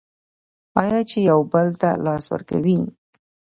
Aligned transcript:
آیا 0.81 0.99
چې 1.09 1.17
یو 1.29 1.39
بل 1.53 1.67
ته 1.81 1.89
لاس 2.05 2.23
ورکوي؟ 2.33 2.79